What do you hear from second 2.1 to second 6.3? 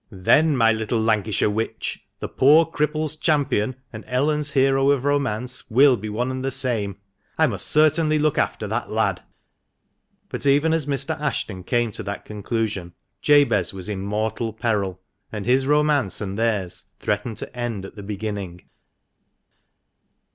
the poor cripple's champion and Ellen's hero of romance will be